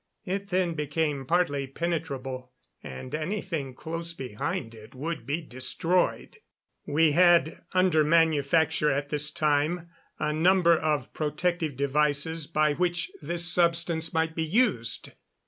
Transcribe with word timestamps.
It 0.25 0.49
then 0.49 0.73
became 0.73 1.27
partly 1.27 1.67
penetrable, 1.67 2.53
and 2.81 3.13
anything 3.13 3.75
close 3.75 4.13
behind 4.15 4.73
it 4.73 4.95
would 4.95 5.27
be 5.27 5.41
destroyed. 5.41 6.37
We 6.87 7.11
had 7.11 7.61
under 7.73 8.03
manufacture 8.03 8.89
at 8.89 9.09
this 9.09 9.29
time 9.29 9.89
a 10.17 10.33
number 10.33 10.75
of 10.75 11.13
protective 11.13 11.77
devices 11.77 12.47
by 12.47 12.73
which 12.73 13.11
this 13.21 13.45
substance 13.47 14.11
might 14.11 14.33
be 14.35 14.41
used. 14.41 15.11